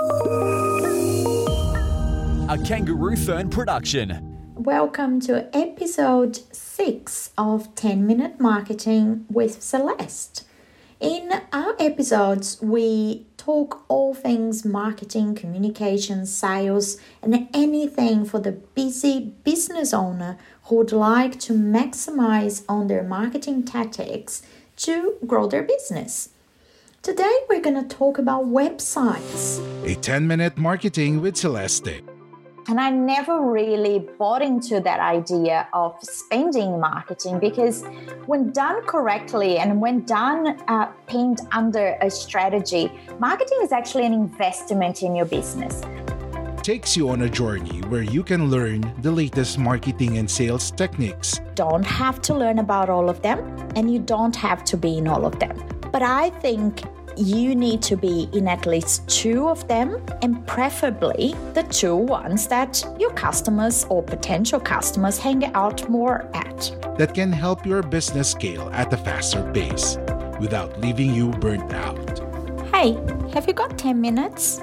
[0.00, 0.08] A
[2.64, 4.54] Kangaroo Fern production.
[4.56, 10.44] Welcome to episode 6 of 10 Minute Marketing with Celeste.
[10.98, 19.32] In our episodes, we talk all things marketing, communication, sales, and anything for the busy
[19.44, 24.42] business owner who would like to maximize on their marketing tactics
[24.76, 26.30] to grow their business.
[27.04, 29.60] Today, we're going to talk about websites.
[29.86, 32.00] A 10 minute marketing with Celeste.
[32.66, 37.84] And I never really bought into that idea of spending marketing because
[38.24, 44.14] when done correctly and when done uh, pinned under a strategy, marketing is actually an
[44.14, 45.82] investment in your business.
[46.62, 51.38] Takes you on a journey where you can learn the latest marketing and sales techniques.
[51.54, 53.40] Don't have to learn about all of them
[53.76, 55.54] and you don't have to be in all of them.
[55.92, 56.82] But I think
[57.16, 62.46] you need to be in at least two of them, and preferably the two ones
[62.48, 66.70] that your customers or potential customers hang out more at.
[66.98, 69.98] that can help your business scale at a faster pace
[70.40, 71.98] without leaving you burnt out.
[72.72, 72.92] Hey,
[73.32, 74.60] have you got 10 minutes?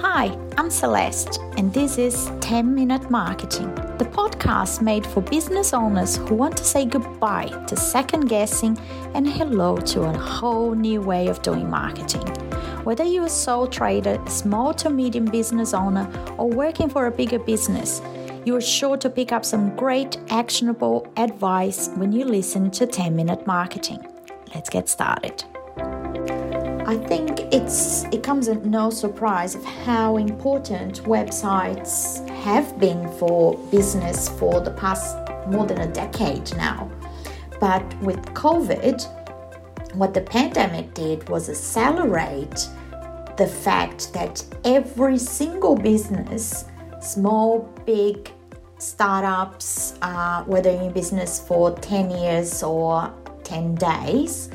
[0.00, 6.16] Hi, I'm Celeste, and this is 10 Minute Marketing, the podcast made for business owners
[6.16, 8.76] who want to say goodbye to second guessing
[9.14, 12.26] and hello to a whole new way of doing marketing.
[12.84, 16.08] Whether you're a sole trader, small to medium business owner,
[16.38, 18.00] or working for a bigger business,
[18.44, 23.14] you are sure to pick up some great actionable advice when you listen to 10
[23.14, 24.06] Minute Marketing.
[24.54, 25.44] Let's get started.
[26.88, 33.58] I think it's it comes at no surprise of how important websites have been for
[33.70, 35.16] business for the past
[35.48, 36.90] more than a decade now.
[37.60, 39.06] But with COVID,
[39.94, 42.68] what the pandemic did was accelerate
[43.36, 46.64] the fact that every single business,
[47.00, 48.30] small, big,
[48.78, 53.12] startups, uh, whether in business for 10 years or
[53.44, 54.50] 10 days,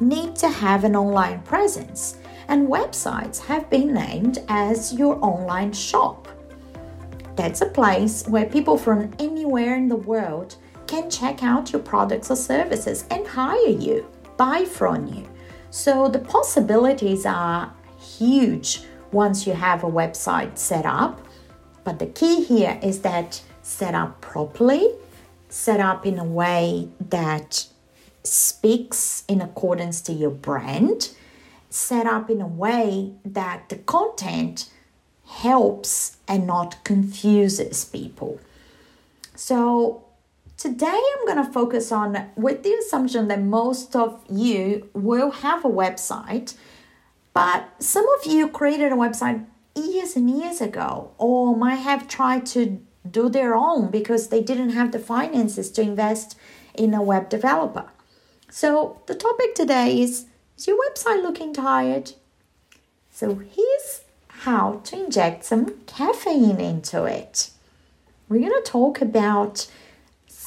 [0.00, 2.18] need to have an online presence,
[2.48, 6.28] and websites have been named as your online shop.
[7.36, 10.56] That's a place where people from anywhere in the world
[10.86, 15.28] can check out your products or services and hire you, buy from you.
[15.70, 18.82] So the possibilities are huge
[19.12, 21.20] once you have a website set up.
[21.84, 24.90] But the key here is that set up properly,
[25.48, 27.66] set up in a way that
[28.22, 31.10] speaks in accordance to your brand,
[31.70, 34.70] set up in a way that the content
[35.26, 38.40] helps and not confuses people.
[39.34, 40.05] So,
[40.56, 45.64] today I'm going to focus on with the assumption that most of you will have
[45.64, 46.54] a website,
[47.34, 52.46] but some of you created a website years and years ago or might have tried
[52.46, 56.36] to do their own because they didn't have the finances to invest
[56.74, 57.90] in a web developer.
[58.50, 62.12] So, the topic today is Is your website looking tired?
[63.10, 67.50] So, here's how to inject some caffeine into it.
[68.28, 69.66] We're going to talk about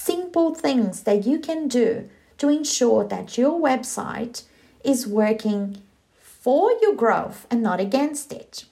[0.09, 2.09] simple things that you can do
[2.39, 4.43] to ensure that your website
[4.83, 5.81] is working
[6.19, 8.65] for your growth and not against it.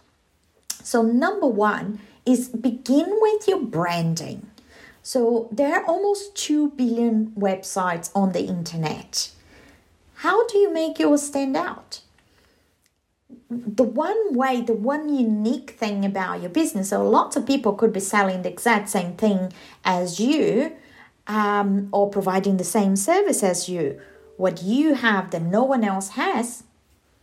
[0.82, 4.48] So, number one is begin with your branding.
[5.04, 9.32] So there are almost 2 billion websites on the internet.
[10.16, 12.02] How do you make yours stand out?
[13.50, 17.94] The one way, the one unique thing about your business, so lots of people could
[17.94, 19.54] be selling the exact same thing
[19.86, 20.74] as you
[21.28, 24.00] um, or providing the same service as you.
[24.38, 26.64] What you have that no one else has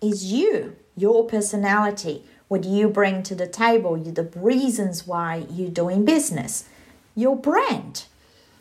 [0.01, 6.05] is you, your personality, what you bring to the table, the reasons why you're doing
[6.05, 6.65] business,
[7.15, 8.05] your brand.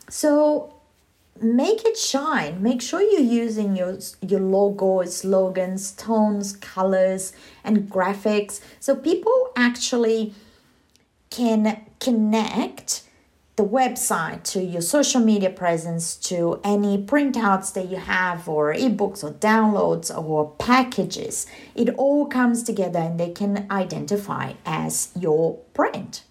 [0.08, 0.74] So
[1.40, 2.62] make it shine.
[2.62, 7.32] Make sure you're using your your logo, slogans, tones, colors,
[7.62, 10.34] and graphics so people actually
[11.30, 13.02] can connect
[13.56, 19.22] the website to your social media presence to any printouts that you have or ebooks
[19.22, 21.46] or downloads or packages.
[21.74, 26.22] It all comes together and they can identify as your brand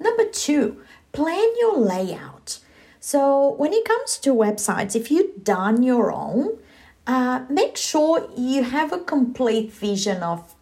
[0.00, 0.80] number two
[1.12, 2.58] plan your layout.
[2.98, 6.58] So when it comes to websites if you've done your own
[7.06, 10.54] uh, make sure you have a complete vision of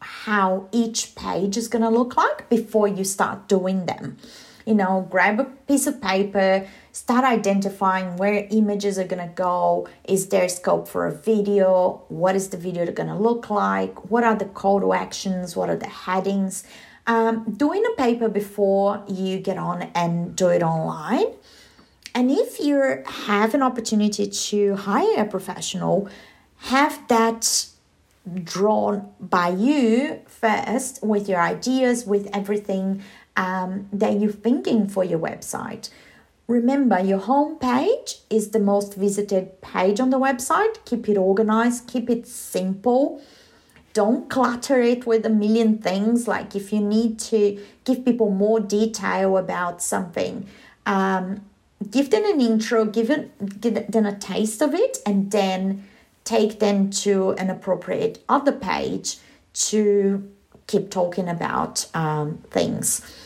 [0.00, 4.16] how each page is going to look like before you start doing them
[4.66, 9.88] you know, grab a piece of paper, start identifying where images are going to go.
[10.04, 12.02] Is there scope for a video?
[12.08, 14.10] What is the video going to look like?
[14.10, 15.54] What are the call to actions?
[15.54, 16.64] What are the headings?
[17.06, 21.26] Um, doing a paper before you get on and do it online.
[22.14, 26.08] And if you have an opportunity to hire a professional,
[26.58, 27.66] have that
[28.42, 33.02] drawn by you first with your ideas, with everything
[33.36, 35.90] um, that you're thinking for your website.
[36.46, 40.84] Remember, your home page is the most visited page on the website.
[40.84, 43.22] Keep it organized, keep it simple.
[43.94, 46.28] Don't clutter it with a million things.
[46.28, 50.46] Like if you need to give people more detail about something,
[50.84, 51.42] um,
[51.90, 55.84] give them an intro, give, it, give them a taste of it, and then
[56.24, 59.16] take them to an appropriate other page
[59.54, 60.30] to
[60.66, 63.23] keep talking about um, things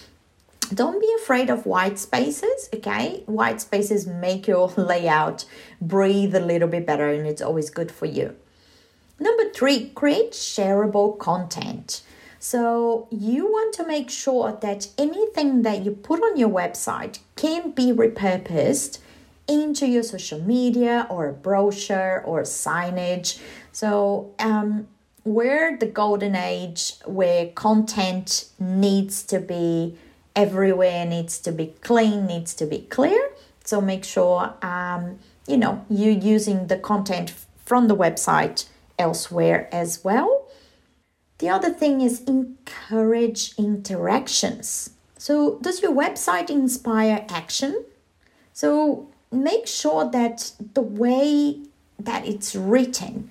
[0.69, 3.23] don't be afraid of white spaces okay?
[3.27, 5.45] White spaces make your layout
[5.81, 8.37] breathe a little bit better and it's always good for you.
[9.21, 12.03] Number three create shareable content.
[12.39, 17.73] So you want to make sure that anything that you put on your website can
[17.73, 18.99] be repurposed
[19.49, 23.41] into your social media or a brochure or signage.
[23.73, 24.87] So um,
[25.25, 29.97] we're the golden age where content needs to be
[30.39, 33.31] everywhere needs to be clean, needs to be clear.
[33.65, 37.35] So make sure um, you know you're using the content
[37.67, 38.69] from the website
[38.99, 40.47] elsewhere as well.
[41.39, 44.91] The other thing is encourage interactions.
[45.19, 47.85] So does your website inspire action?
[48.53, 51.61] So make sure that the way
[51.99, 53.31] that it's written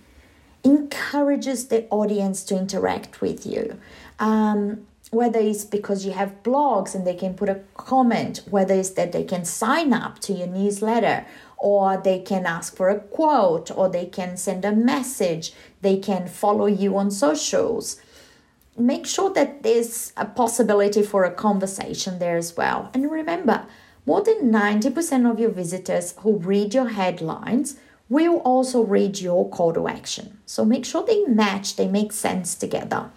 [0.63, 3.79] encourages the audience to interact with you.
[4.19, 8.91] Um, whether it's because you have blogs and they can put a comment, whether it's
[8.91, 11.25] that they can sign up to your newsletter,
[11.57, 16.27] or they can ask for a quote, or they can send a message, they can
[16.27, 17.99] follow you on socials.
[18.77, 22.91] Make sure that there's a possibility for a conversation there as well.
[22.93, 23.65] And remember,
[24.05, 27.77] more than 90% of your visitors who read your headlines
[28.09, 30.39] will also read your call to action.
[30.45, 33.09] So make sure they match, they make sense together.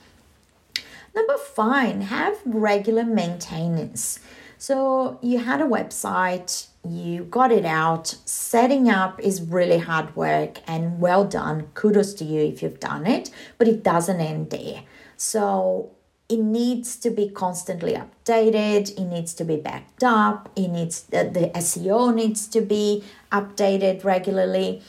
[1.14, 4.20] Number five, have regular maintenance.
[4.58, 8.16] So you had a website, you got it out.
[8.24, 11.68] Setting up is really hard work and well done.
[11.74, 14.82] Kudos to you if you've done it, but it doesn't end there.
[15.16, 15.90] So
[16.30, 21.24] it needs to be constantly updated, it needs to be backed up, it needs the,
[21.24, 24.80] the SEO needs to be updated regularly.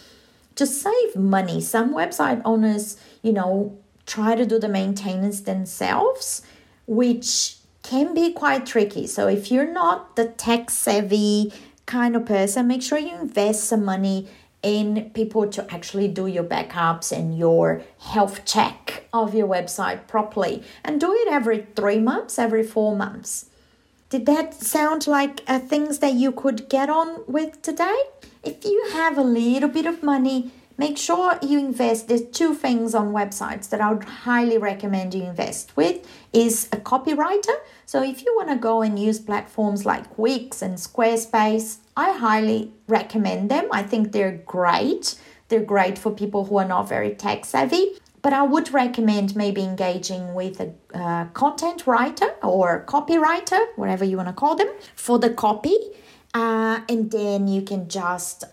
[0.56, 3.76] To save money, some website owners, you know,
[4.12, 6.42] try to do the maintenance themselves,
[6.86, 9.08] which can be quite tricky.
[9.08, 11.54] So if you're not the tech savvy
[11.86, 14.28] kind of person, make sure you invest some money
[14.62, 20.62] in people to actually do your backups and your health check of your website properly
[20.84, 23.46] and do it every three months, every four months.
[24.10, 28.00] Did that sound like uh, things that you could get on with today?
[28.44, 30.52] If you have a little bit of money,
[30.86, 35.24] make sure you invest there's two things on websites that i would highly recommend you
[35.24, 35.98] invest with
[36.34, 37.56] is a copywriter.
[37.86, 42.72] So if you want to go and use platforms like wix and squarespace i highly
[42.88, 43.68] recommend them.
[43.72, 45.16] I think they're great.
[45.50, 47.86] They're great for people who are not very tech savvy.
[48.22, 54.16] But I would recommend maybe engaging with a uh, content writer or copywriter, whatever you
[54.18, 55.76] want to call them, for the copy.
[56.34, 58.44] Uh, and then you can just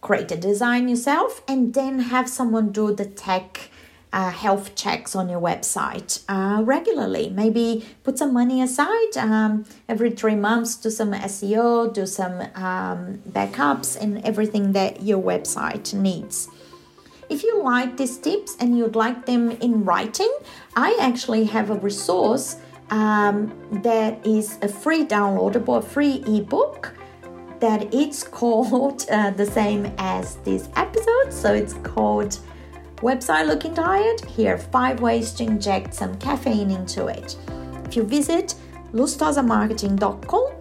[0.00, 3.70] create a design yourself and then have someone do the tech
[4.12, 7.28] uh, health checks on your website uh, regularly.
[7.28, 13.18] Maybe put some money aside um, every three months, do some SEO, do some um,
[13.28, 16.48] backups, and everything that your website needs.
[17.28, 20.34] If you like these tips and you'd like them in writing,
[20.74, 22.56] I actually have a resource
[22.90, 23.52] um,
[23.82, 26.94] that is a free downloadable, a free ebook
[27.60, 31.32] that it's called uh, the same as this episode.
[31.32, 32.38] So it's called
[32.96, 34.20] Website Looking Tired.
[34.24, 37.36] Here are five ways to inject some caffeine into it.
[37.84, 38.54] If you visit
[38.92, 40.52] lustosamarketing.com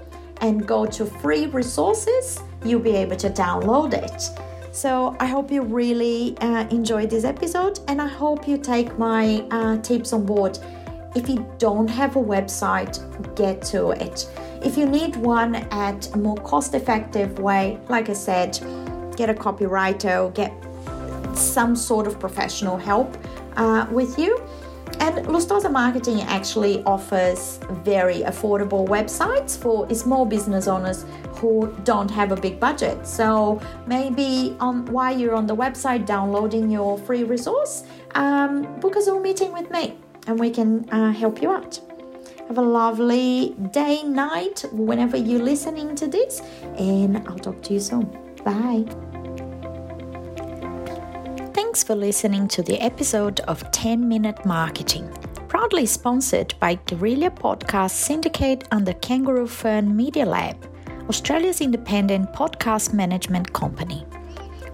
[0.42, 4.30] and go to free resources, you'll be able to download it.
[4.72, 9.46] So I hope you really uh, enjoyed this episode and I hope you take my
[9.50, 10.60] uh, tips on board.
[11.16, 12.96] If you don't have a website,
[13.36, 14.30] get to it.
[14.64, 18.60] If you need one at a more cost effective way, like I said,
[19.16, 20.54] get a copywriter, get
[21.38, 23.18] some sort of professional help
[23.56, 24.42] uh, with you.
[25.00, 32.32] And Lustosa Marketing actually offers very affordable websites for small business owners who don't have
[32.32, 33.06] a big budget.
[33.06, 37.84] So maybe on while you're on the website downloading your free resource,
[38.16, 41.80] um, book a Zoom meeting with me, and we can uh, help you out.
[42.48, 46.42] Have a lovely day, night, whenever you're listening to this,
[46.78, 48.06] and I'll talk to you soon.
[48.46, 48.86] Bye.
[51.54, 55.12] Thanks for listening to the episode of 10 Minute Marketing,
[55.50, 60.56] proudly sponsored by Guerrilla Podcast Syndicate under Kangaroo Fern Media Lab,
[61.10, 64.06] Australia's independent podcast management company.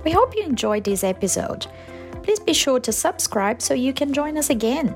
[0.03, 1.65] We hope you enjoyed this episode.
[2.21, 4.95] Please be sure to subscribe so you can join us again.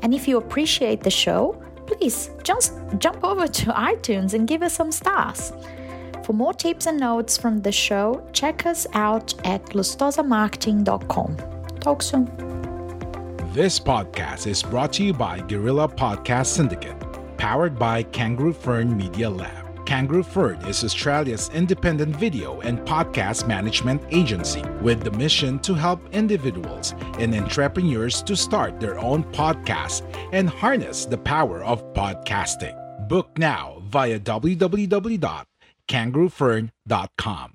[0.00, 1.62] And if you appreciate the show,
[1.98, 5.52] please just jump over to iTunes and give us some stars.
[6.24, 11.36] For more tips and notes from the show, check us out at lustosamarketing.com.
[11.80, 12.24] Talk soon.
[13.52, 16.96] This podcast is brought to you by Guerrilla Podcast Syndicate,
[17.36, 19.63] powered by Kangaroo Fern Media Lab.
[19.84, 26.00] Kangaroo Fern is Australia's independent video and podcast management agency with the mission to help
[26.12, 32.76] individuals and entrepreneurs to start their own podcast and harness the power of podcasting.
[33.08, 35.46] Book now via www
[35.88, 37.54] kangaroofern.com.